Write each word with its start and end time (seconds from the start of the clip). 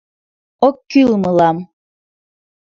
Ок 0.67 0.77
кӱл 0.89 1.11
мылам. 1.23 1.57